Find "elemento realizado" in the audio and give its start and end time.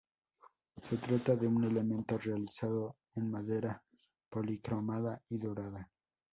1.63-2.97